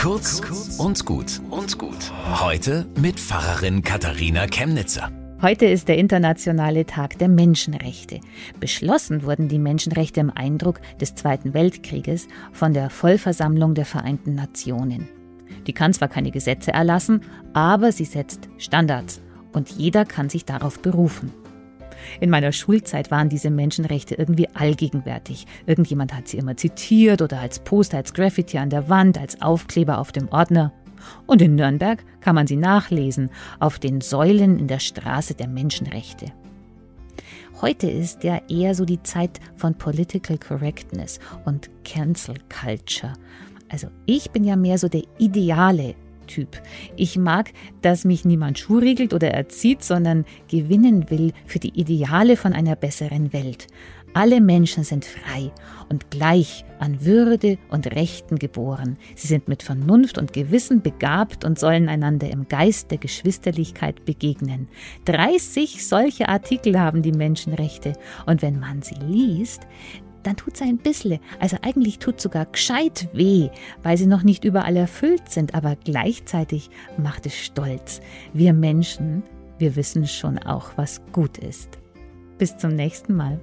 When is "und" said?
0.78-1.04, 1.50-1.76, 19.52-19.68, 31.26-31.40, 41.44-41.70, 55.88-56.10, 57.68-57.86, 60.18-60.32, 61.44-61.60, 68.26-68.42